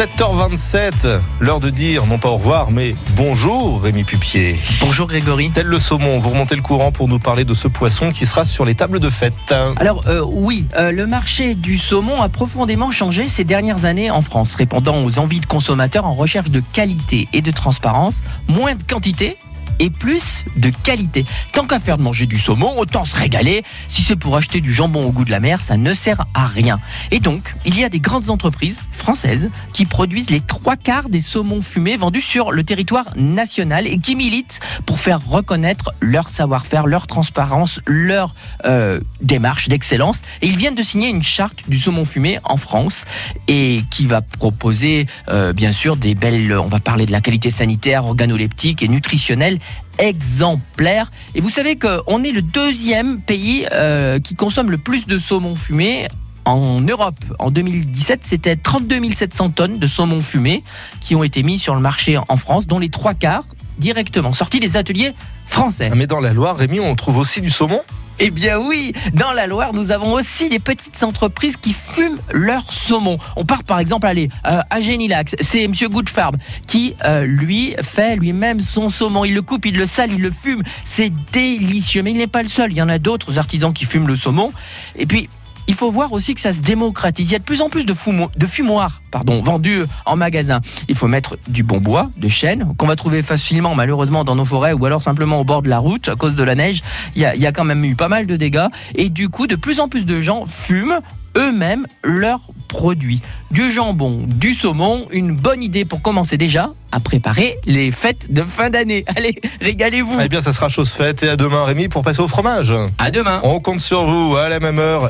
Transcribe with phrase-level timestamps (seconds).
[0.00, 4.58] 7h27, l'heure de dire non pas au revoir, mais bonjour Rémi Pupier.
[4.80, 5.50] Bonjour Grégory.
[5.50, 8.46] Tel le saumon, vous remontez le courant pour nous parler de ce poisson qui sera
[8.46, 9.34] sur les tables de fête.
[9.76, 14.22] Alors euh, oui, euh, le marché du saumon a profondément changé ces dernières années en
[14.22, 18.82] France, répondant aux envies de consommateurs en recherche de qualité et de transparence, moins de
[18.82, 19.36] quantité
[19.80, 21.24] et plus de qualité.
[21.52, 23.64] Tant qu'à faire de manger du saumon, autant se régaler.
[23.88, 26.44] Si c'est pour acheter du jambon au goût de la mer, ça ne sert à
[26.44, 26.78] rien.
[27.10, 31.20] Et donc, il y a des grandes entreprises françaises qui produisent les trois quarts des
[31.20, 36.86] saumons fumés vendus sur le territoire national et qui militent pour faire reconnaître leur savoir-faire,
[36.86, 38.34] leur transparence, leur
[38.66, 40.20] euh, démarche d'excellence.
[40.42, 43.04] Et ils viennent de signer une charte du saumon fumé en France
[43.48, 46.52] et qui va proposer, euh, bien sûr, des belles.
[46.52, 49.58] On va parler de la qualité sanitaire, organoleptique et nutritionnelle
[49.98, 51.10] exemplaire.
[51.34, 55.56] Et vous savez qu'on est le deuxième pays euh, qui consomme le plus de saumon
[55.56, 56.08] fumé
[56.44, 57.16] en Europe.
[57.38, 60.62] En 2017, c'était 32 700 tonnes de saumon fumé
[61.00, 63.44] qui ont été mis sur le marché en France, dont les trois quarts
[63.78, 65.14] directement sortis des ateliers
[65.46, 65.90] français.
[65.94, 67.80] Mais dans la Loire, Rémi, on trouve aussi du saumon?
[68.22, 72.70] Eh bien oui, dans la Loire, nous avons aussi des petites entreprises qui fument leur
[72.70, 73.18] saumon.
[73.34, 78.16] On part par exemple allez, euh, à Génilax, c'est Monsieur Goodfarb qui euh, lui fait
[78.16, 79.24] lui-même son saumon.
[79.24, 80.62] Il le coupe, il le sale, il le fume.
[80.84, 82.72] C'est délicieux, mais il n'est pas le seul.
[82.72, 84.52] Il y en a d'autres artisans qui fument le saumon.
[84.96, 85.30] Et puis
[85.70, 87.28] il faut voir aussi que ça se démocratise.
[87.28, 90.60] Il y a de plus en plus de, de fumoirs pardon, vendus en magasin.
[90.88, 94.44] Il faut mettre du bon bois, de chêne, qu'on va trouver facilement malheureusement dans nos
[94.44, 96.82] forêts ou alors simplement au bord de la route à cause de la neige.
[97.14, 98.66] Il y a, il y a quand même eu pas mal de dégâts.
[98.96, 100.98] Et du coup, de plus en plus de gens fument
[101.36, 103.20] eux-mêmes leurs produits.
[103.50, 108.42] Du jambon, du saumon, une bonne idée pour commencer déjà à préparer les fêtes de
[108.42, 109.04] fin d'année.
[109.16, 110.12] Allez, régalez-vous.
[110.20, 112.74] Eh bien, ça sera chose faite et à demain Rémi pour passer au fromage.
[112.98, 113.40] À demain.
[113.42, 115.08] On compte sur vous à la même heure.